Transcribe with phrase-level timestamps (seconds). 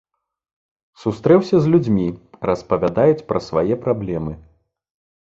[1.01, 2.05] Сустрэўся з людзьмі,
[2.49, 4.33] распавядаюць пра свае праблемы.